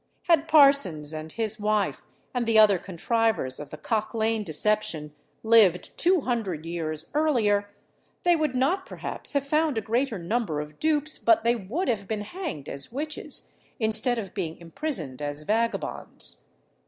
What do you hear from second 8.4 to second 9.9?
not perhaps have found a